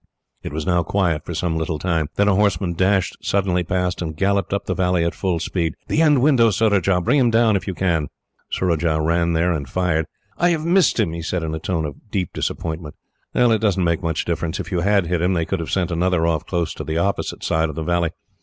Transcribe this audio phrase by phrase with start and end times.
[0.41, 2.09] It was now quiet for some little time.
[2.15, 5.75] Then a horseman dashed suddenly past, and galloped up the valley at full speed.
[5.89, 7.01] "The end window, Surajah!
[7.01, 8.07] Bring him down, if you can."
[8.51, 10.07] Surajah ran there and fired.
[10.39, 12.95] "I have missed him!" he said, in a tone of deep disappointment.
[13.35, 14.59] "It does not make much difference.
[14.59, 17.43] If you had hit him, they could have sent another off close to the opposite
[17.43, 18.09] side of the valley.